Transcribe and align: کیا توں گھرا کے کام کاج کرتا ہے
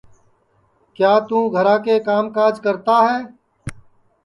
کیا 0.95 1.13
توں 1.27 1.43
گھرا 1.55 1.75
کے 1.85 1.95
کام 2.07 2.25
کاج 2.35 2.59
کرتا 2.63 2.97
ہے 3.07 3.19